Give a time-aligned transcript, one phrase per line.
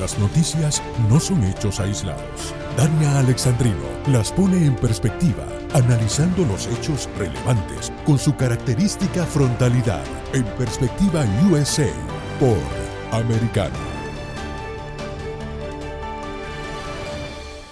[0.00, 2.54] Las noticias no son hechos aislados.
[2.76, 5.44] Dania Alexandrino las pone en perspectiva,
[5.74, 10.04] analizando los hechos relevantes con su característica frontalidad.
[10.32, 11.90] En perspectiva USA
[12.38, 12.58] por
[13.10, 13.97] Americano.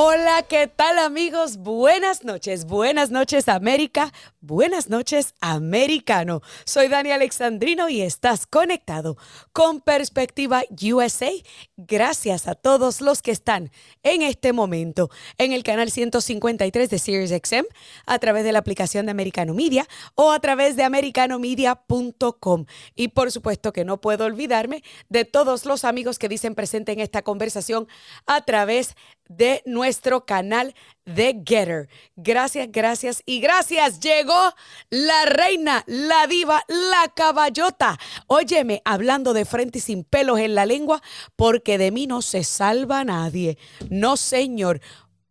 [0.00, 1.56] Hola, ¿qué tal amigos?
[1.56, 6.40] Buenas noches, buenas noches América, buenas noches americano.
[6.64, 9.16] Soy Dani Alexandrino y estás conectado
[9.52, 11.32] con Perspectiva USA.
[11.76, 13.72] Gracias a todos los que están
[14.04, 17.66] en este momento en el canal 153 de Sirius XM,
[18.06, 22.66] a través de la aplicación de Americano Media o a través de americanomedia.com.
[22.94, 27.00] Y por supuesto que no puedo olvidarme de todos los amigos que dicen presente en
[27.00, 27.88] esta conversación
[28.26, 28.94] a través
[29.28, 30.74] de nuestro canal
[31.06, 31.88] de Getter.
[32.14, 34.00] Gracias, gracias y gracias.
[34.00, 34.52] Llegó
[34.90, 37.98] la reina, la diva, la caballota.
[38.26, 41.02] Óyeme, hablando de frente y sin pelos en la lengua,
[41.36, 43.56] porque de mí no se salva nadie.
[43.88, 44.82] No, señor.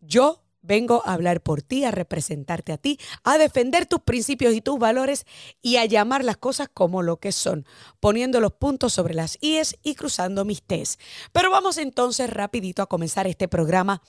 [0.01, 4.61] Yo vengo a hablar por ti, a representarte a ti, a defender tus principios y
[4.61, 5.25] tus valores
[5.61, 7.67] y a llamar las cosas como lo que son,
[7.99, 10.97] poniendo los puntos sobre las IES y cruzando mis T's.
[11.31, 14.01] Pero vamos entonces rapidito a comenzar este programa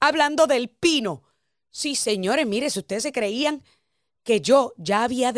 [0.00, 1.22] hablando del pino.
[1.70, 3.62] Sí, señores, mire, si ustedes se creían
[4.22, 5.32] que yo ya había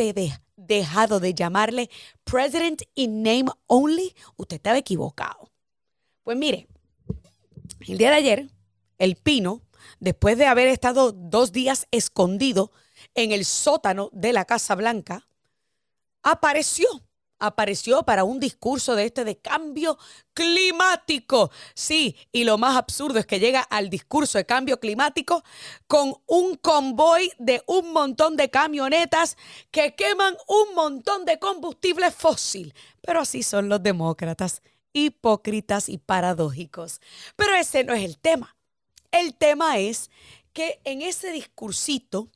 [0.57, 1.91] dejado de llamarle
[2.25, 5.51] President in Name Only, usted estaba equivocado.
[6.23, 6.69] Pues mire,
[7.87, 8.51] el día de ayer,
[8.99, 9.63] el pino
[10.01, 12.73] después de haber estado dos días escondido
[13.15, 15.29] en el sótano de la Casa Blanca,
[16.23, 16.87] apareció
[17.39, 19.99] apareció para un discurso de este de cambio
[20.35, 21.51] climático.
[21.75, 25.43] Sí, y lo más absurdo es que llega al discurso de cambio climático
[25.87, 29.37] con un convoy de un montón de camionetas
[29.71, 32.75] que queman un montón de combustible fósil.
[33.03, 37.01] Pero así son los demócratas, hipócritas y paradójicos.
[37.37, 38.57] Pero ese no es el tema.
[39.11, 40.11] El tema es
[40.53, 42.29] que en ese discursito,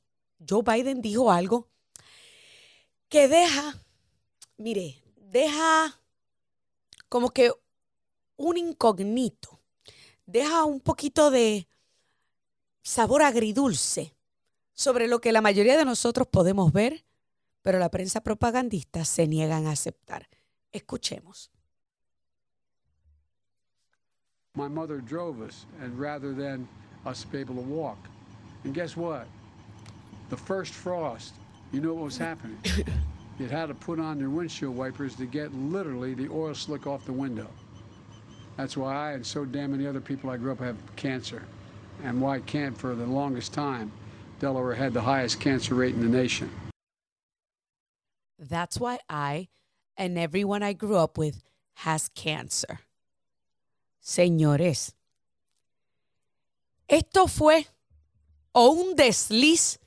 [0.47, 1.67] Joe Biden dijo algo
[3.09, 3.77] que deja,
[4.57, 5.99] mire, deja
[7.09, 7.51] como que
[8.37, 9.59] un incógnito,
[10.25, 11.67] deja un poquito de
[12.81, 14.15] sabor agridulce
[14.73, 17.05] sobre lo que la mayoría de nosotros podemos ver,
[17.61, 20.27] pero la prensa propagandista se niegan a aceptar.
[20.71, 21.51] Escuchemos.
[24.55, 26.67] My mother drove us, and rather than
[27.05, 27.97] us be able to walk.
[28.63, 29.25] And guess what?
[30.29, 31.33] The first frost,
[31.71, 32.57] you know what was happening?
[33.39, 37.05] it had to put on their windshield wipers to get literally the oil slick off
[37.05, 37.47] the window.
[38.57, 41.43] That's why I and so damn many other people I grew up have cancer.
[42.03, 43.91] And why can't for the longest time,
[44.39, 46.49] Delaware had the highest cancer rate in the nation.
[48.37, 49.47] That's why I
[49.97, 51.41] and everyone I grew up with
[51.75, 52.79] has cancer.
[54.03, 54.93] Señores,
[56.87, 57.65] esto fue
[58.53, 59.79] o un desliz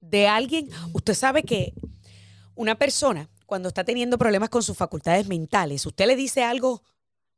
[0.00, 0.70] de alguien.
[0.94, 1.74] Usted sabe que
[2.54, 6.82] una persona, cuando está teniendo problemas con sus facultades mentales, usted le dice algo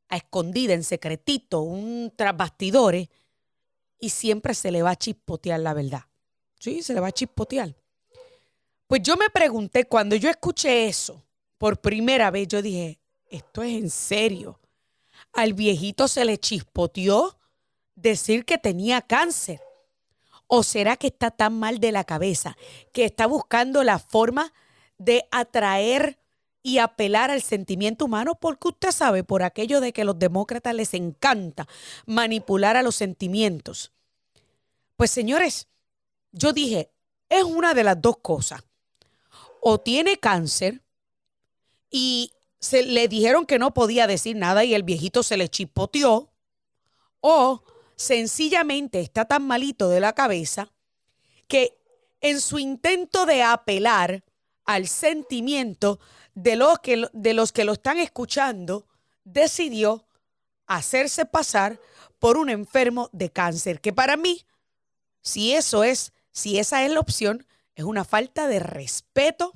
[0.07, 3.09] a escondida, en secretito, un tras bastidores,
[3.99, 6.03] y siempre se le va a chispotear la verdad.
[6.59, 7.75] Sí, se le va a chispotear.
[8.87, 11.23] Pues yo me pregunté, cuando yo escuché eso
[11.57, 12.99] por primera vez, yo dije,
[13.29, 14.59] esto es en serio
[15.35, 17.37] al viejito se le chispoteó
[17.95, 19.61] decir que tenía cáncer?
[20.47, 22.55] ¿O será que está tan mal de la cabeza
[22.93, 24.53] que está buscando la forma
[24.97, 26.17] de atraer
[26.63, 28.35] y apelar al sentimiento humano?
[28.35, 31.67] Porque usted sabe, por aquello de que a los demócratas les encanta
[32.05, 33.91] manipular a los sentimientos.
[34.95, 35.67] Pues señores,
[36.31, 36.91] yo dije,
[37.29, 38.63] es una de las dos cosas.
[39.61, 40.81] O tiene cáncer
[41.89, 46.31] y se le dijeron que no podía decir nada y el viejito se le chipoteó,
[47.21, 47.63] o
[47.95, 50.71] sencillamente está tan malito de la cabeza
[51.47, 51.77] que
[52.21, 54.23] en su intento de apelar
[54.65, 55.99] al sentimiento
[56.33, 58.85] de los que, de los, que lo están escuchando,
[59.23, 60.05] decidió
[60.67, 61.79] hacerse pasar
[62.19, 64.45] por un enfermo de cáncer, que para mí,
[65.21, 67.45] si eso es, si esa es la opción,
[67.75, 69.53] es una falta de respeto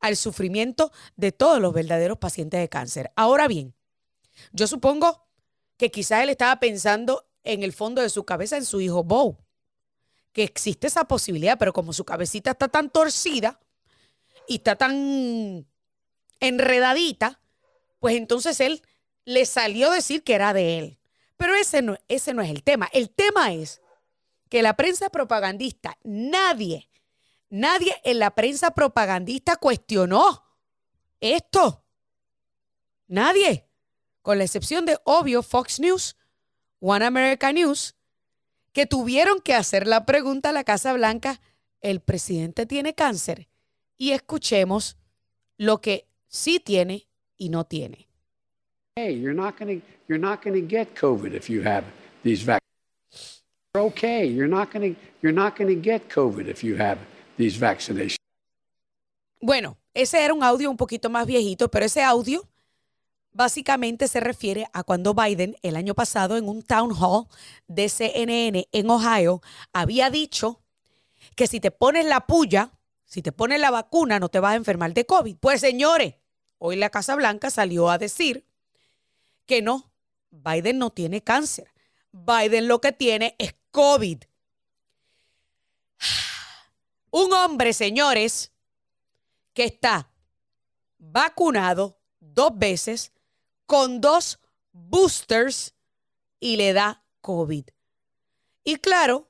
[0.00, 3.12] al sufrimiento de todos los verdaderos pacientes de cáncer.
[3.16, 3.74] Ahora bien,
[4.52, 5.24] yo supongo
[5.76, 9.38] que quizás él estaba pensando en el fondo de su cabeza en su hijo Bo,
[10.32, 13.60] que existe esa posibilidad, pero como su cabecita está tan torcida
[14.48, 15.66] y está tan
[16.40, 17.40] enredadita,
[18.00, 18.82] pues entonces él
[19.24, 20.98] le salió a decir que era de él.
[21.36, 22.88] Pero ese no, ese no es el tema.
[22.92, 23.80] El tema es
[24.48, 26.88] que la prensa propagandista, nadie,
[27.52, 30.42] Nadie en la prensa propagandista cuestionó
[31.20, 31.84] esto.
[33.06, 33.68] Nadie.
[34.22, 36.16] con la excepción de obvio Fox News,
[36.80, 37.94] One America News,
[38.72, 41.42] que tuvieron que hacer la pregunta a la Casa Blanca,
[41.82, 43.48] ¿el presidente tiene cáncer?
[44.02, 44.96] Y escuchemos
[45.58, 47.06] lo que sí tiene
[47.36, 48.08] y no tiene.
[48.96, 51.84] Hey, you're not going to you're not going to get COVID if you have
[52.24, 53.44] these vaccines.
[53.72, 54.26] You're okay.
[54.26, 56.98] You're not going to you're not going to get COVID if you have
[57.38, 58.16] these vaccinations.
[59.40, 62.42] Bueno, ese era un audio un poquito más viejito, pero ese audio
[63.32, 67.28] básicamente se refiere a cuando Biden el año pasado en un town hall
[67.68, 70.60] de CNN en Ohio había dicho
[71.36, 72.72] que si te pones la puya,
[73.12, 75.36] si te pones la vacuna no te vas a enfermar de COVID.
[75.36, 76.14] Pues señores,
[76.56, 78.46] hoy la Casa Blanca salió a decir
[79.44, 79.92] que no,
[80.30, 81.70] Biden no tiene cáncer.
[82.10, 84.22] Biden lo que tiene es COVID.
[87.10, 88.50] Un hombre, señores,
[89.52, 90.10] que está
[90.96, 93.12] vacunado dos veces
[93.66, 94.40] con dos
[94.72, 95.74] boosters
[96.40, 97.66] y le da COVID.
[98.64, 99.28] Y claro,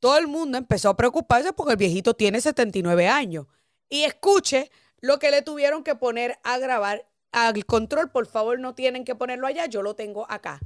[0.00, 3.46] todo el mundo empezó a preocuparse porque el viejito tiene 79 años.
[3.88, 8.74] Y escuche lo que le tuvieron que poner a grabar al control, por favor, no
[8.74, 10.60] tienen que ponerlo allá, yo lo tengo acá.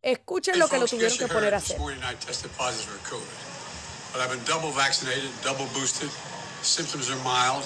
[0.00, 1.78] Escuchen lo que lo tuvieron que poner a hacer.
[4.12, 6.10] But I've been double vaccinated, double boosted.
[6.60, 7.64] Symptoms are mild,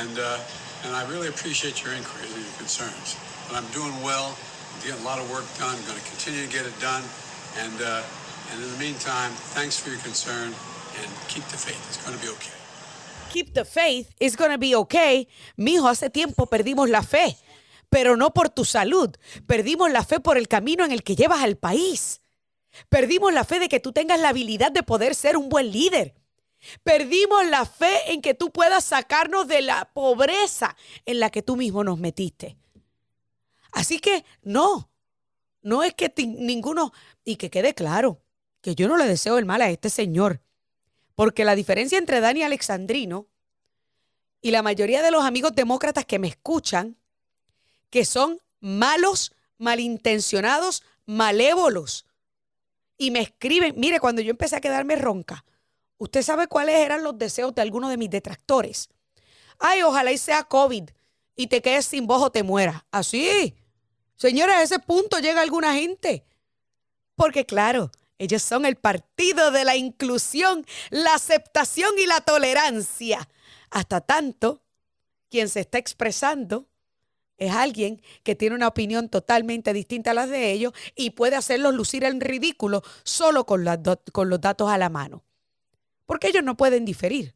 [0.00, 0.40] and uh,
[0.84, 3.20] and I really appreciate your inquiries and your concerns.
[3.46, 4.32] But I'm doing well.
[4.32, 5.76] I'm getting a lot of work done.
[5.76, 7.04] I'm going to continue to get it done,
[7.60, 8.00] and uh,
[8.52, 10.52] and in the meantime, thanks for your concern,
[11.00, 11.80] and keep the faith.
[11.88, 12.52] It's going to be okay.
[13.30, 14.14] Keep the faith.
[14.20, 15.26] It's going be okay.
[15.56, 17.36] Mijo, hace tiempo perdimos la fe
[17.92, 19.10] pero no por tu salud.
[19.46, 22.22] Perdimos la fe por el camino en el que llevas al país.
[22.88, 26.14] Perdimos la fe de que tú tengas la habilidad de poder ser un buen líder.
[26.84, 30.74] Perdimos la fe en que tú puedas sacarnos de la pobreza
[31.04, 32.56] en la que tú mismo nos metiste.
[33.72, 34.90] Así que no,
[35.60, 36.94] no es que ninguno,
[37.26, 38.21] y que quede claro,
[38.62, 40.40] que yo no le deseo el mal a este señor,
[41.14, 43.26] porque la diferencia entre Dani Alexandrino
[44.40, 46.96] y la mayoría de los amigos demócratas que me escuchan
[47.90, 52.06] que son malos, malintencionados, malévolos.
[52.96, 55.44] Y me escriben, mire, cuando yo empecé a quedarme ronca,
[55.98, 58.88] ¿usted sabe cuáles eran los deseos de algunos de mis detractores?
[59.58, 60.88] Ay, ojalá y sea COVID
[61.36, 62.82] y te quedes sin voz o te mueras.
[62.90, 63.54] Así.
[64.16, 66.24] Señora, a ese punto llega alguna gente.
[67.14, 67.90] Porque claro,
[68.22, 73.28] ellos son el partido de la inclusión, la aceptación y la tolerancia.
[73.68, 74.62] Hasta tanto,
[75.28, 76.68] quien se está expresando
[77.36, 81.74] es alguien que tiene una opinión totalmente distinta a las de ellos y puede hacerlos
[81.74, 83.66] lucir en ridículo solo con,
[84.12, 85.24] con los datos a la mano.
[86.06, 87.34] Porque ellos no pueden diferir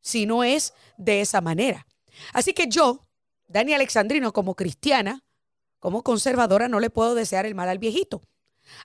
[0.00, 1.88] si no es de esa manera.
[2.32, 3.04] Así que yo,
[3.48, 5.24] Dani Alexandrino, como cristiana,
[5.80, 8.22] como conservadora, no le puedo desear el mal al viejito.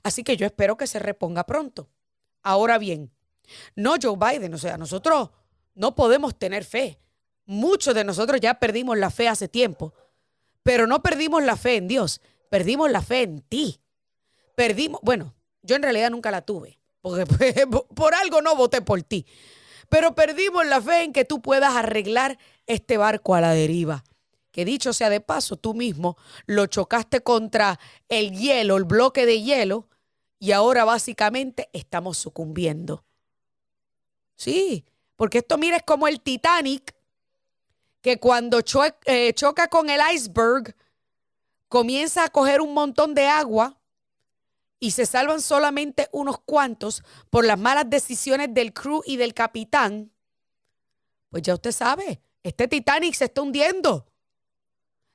[0.03, 1.89] Así que yo espero que se reponga pronto.
[2.41, 3.11] Ahora bien,
[3.75, 5.31] no Joe Biden, o sea, nosotros
[5.73, 6.99] no podemos tener fe.
[7.45, 9.93] Muchos de nosotros ya perdimos la fe hace tiempo
[10.65, 13.79] pero no perdimos la fe en Dios, perdimos la fe en ti.
[14.55, 17.27] Perdimos, bueno, yo en realidad nunca la tuve, porque
[17.95, 19.27] por algo no voté por ti.
[19.89, 24.03] Pero perdimos la fe en que tú puedas arreglar este barco a la deriva.
[24.55, 26.15] Que dicho sea de paso, tú mismo
[26.45, 29.89] lo chocaste contra el hielo, el bloque de hielo,
[30.39, 33.03] y ahora básicamente estamos sucumbiendo.
[34.37, 34.85] Sí,
[35.17, 36.95] porque esto mira es como el Titanic
[37.99, 38.61] que cuando
[39.03, 40.73] eh, choca con el iceberg,
[41.67, 43.77] comienza a coger un montón de agua
[44.79, 50.13] y se salvan solamente unos cuantos por las malas decisiones del crew y del capitán,
[51.29, 54.14] pues ya usted sabe, este Titanic se está hundiendo.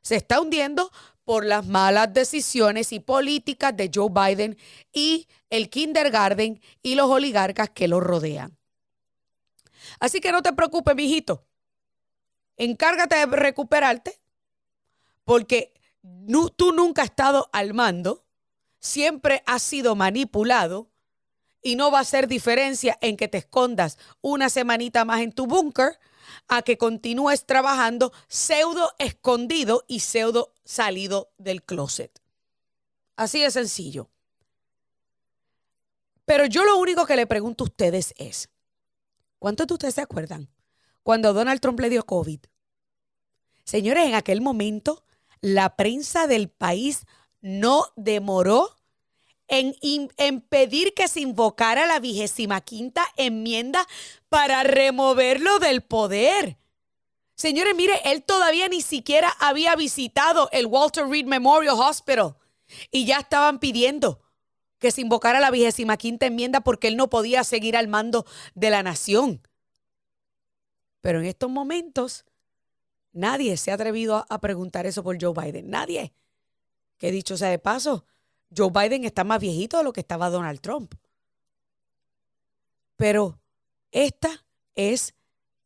[0.03, 0.91] Se está hundiendo
[1.25, 4.57] por las malas decisiones y políticas de Joe Biden
[4.93, 8.57] y el kindergarten y los oligarcas que lo rodean.
[9.99, 11.45] Así que no te preocupes, mijito
[12.61, 14.21] encárgate de recuperarte,
[15.25, 15.73] porque
[16.57, 18.27] tú nunca has estado al mando,
[18.79, 20.91] siempre has sido manipulado
[21.63, 25.47] y no va a ser diferencia en que te escondas una semanita más en tu
[25.47, 25.99] búnker
[26.49, 32.21] a que continúes trabajando pseudo escondido y pseudo salido del closet.
[33.17, 34.11] Así de sencillo.
[36.25, 38.49] Pero yo lo único que le pregunto a ustedes es,
[39.39, 40.49] ¿cuántos de ustedes se acuerdan
[41.03, 42.41] cuando Donald Trump le dio COVID.
[43.65, 45.05] Señores, en aquel momento
[45.41, 47.05] la prensa del país
[47.41, 48.77] no demoró
[49.51, 53.87] en, pedir que se invocara la vigésima quinta enmienda
[54.29, 56.57] para removerlo del poder.
[57.35, 62.37] Señores, mire, él todavía ni siquiera había visitado el Walter Reed Memorial Hospital.
[62.93, 64.21] Y ya estaban pidiendo
[64.79, 68.71] que se invocara la vigésima quinta enmienda porque él no podía seguir al mando de
[68.71, 69.43] la nación.
[71.01, 72.25] Pero en estos momentos,
[73.13, 75.71] nadie se ha atrevido a preguntar eso por Joe Biden.
[75.71, 76.13] Nadie.
[76.99, 78.05] Que dicho sea de paso,
[78.57, 80.95] Joe Biden está más viejito de lo que estaba Donald Trump.
[82.97, 83.41] Pero
[83.93, 85.15] esta es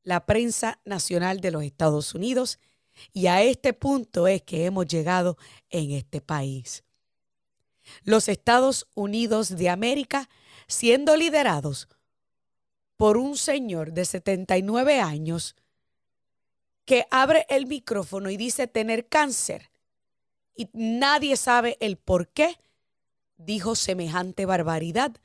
[0.02, 2.58] la prensa nacional de los Estados Unidos
[3.12, 5.36] y a este punto es que hemos llegado
[5.70, 6.84] en este país.
[8.04, 10.28] Los Estados Unidos de América
[10.68, 11.88] siendo liderados
[12.96, 15.56] por un señor de 79 años
[16.84, 19.70] que abre el micrófono y dice tener cáncer
[20.54, 22.58] y nadie sabe el por qué
[23.36, 25.16] dijo semejante barbaridad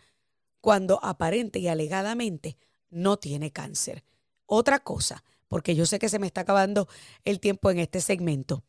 [0.62, 2.58] cuando aparente y alegadamente
[2.90, 4.04] no tiene cáncer.
[4.46, 6.88] Otra cosa, porque yo sé que se me está acabando
[7.24, 8.64] el tiempo en este segmento.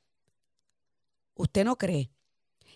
[1.34, 2.10] ¿Usted no cree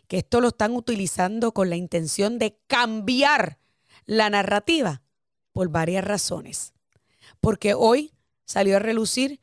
[0.08, 3.58] que esto lo están utilizando con la intención de cambiar
[4.06, 5.02] la narrativa?
[5.52, 6.72] Por varias razones.
[7.40, 8.12] Porque hoy
[8.44, 9.40] salió a relucir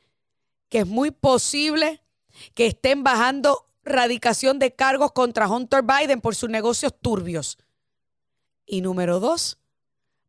[0.70, 2.02] que es muy posible
[2.54, 7.58] que estén bajando radicación de cargos contra Hunter Biden por sus negocios turbios.
[8.66, 9.60] Y número dos,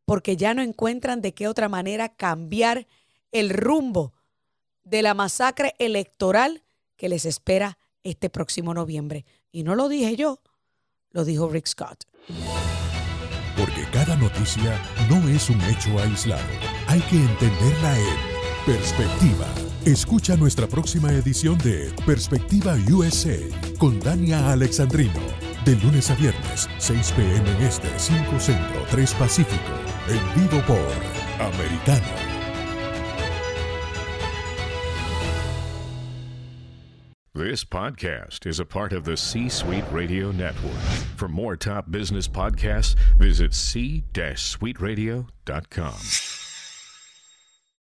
[0.05, 2.87] porque ya no encuentran de qué otra manera cambiar
[3.31, 4.13] el rumbo
[4.85, 6.65] de la masacre electoral
[6.97, 9.25] que les espera este próximo noviembre.
[9.51, 10.41] Y no lo dije yo,
[11.11, 12.05] lo dijo Rick Scott.
[13.57, 16.43] Porque cada noticia no es un hecho aislado.
[16.89, 18.17] Hay que entenderla en
[18.67, 19.47] perspectiva.
[19.87, 23.37] Escucha nuestra próxima edición de Perspectiva USA
[23.79, 25.21] con Dania Alexandrino.
[25.65, 27.51] De lunes a viernes, 6 p.m.
[27.51, 29.73] en este, 5 centro, 3 pacífico.
[30.09, 30.79] En vivo por
[31.45, 32.07] Americano.
[37.35, 40.79] This podcast is a part of the C Suite Radio Network.
[41.17, 46.32] For more top business podcasts, visit c-suiteradio.com.